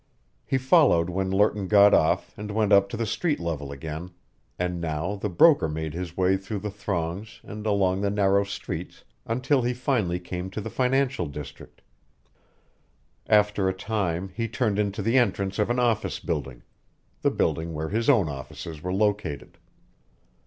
[0.47, 4.09] He followed when Lerton got off and went up to the street level again,
[4.57, 9.03] and now the broker made his way through the throngs and along the narrow streets
[9.27, 11.83] until he finally came to the financial district.
[13.27, 16.63] After a time he turned into the entrance of an office building
[17.21, 19.59] the building where his own offices were located.